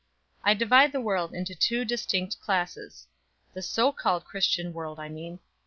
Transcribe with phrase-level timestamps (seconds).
[0.43, 3.05] I divide the world into two distinct classes
[3.53, 5.37] the so called Christian world, I mean.